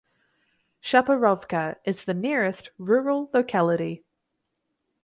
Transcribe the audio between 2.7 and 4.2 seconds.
rural locality.